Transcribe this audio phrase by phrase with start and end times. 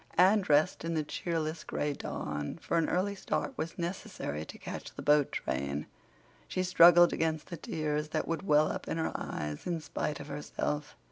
[0.17, 4.91] Anne dressed in the cheerless gray dawn, for an early start was necessary to catch
[4.95, 5.85] the boat train;
[6.47, 10.25] she struggled against the tears that would well up in her eyes in spite of
[10.25, 10.95] herself.